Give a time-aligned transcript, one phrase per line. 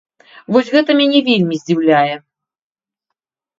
[0.55, 2.15] Вось гэта мяне вельмі здзіўляе.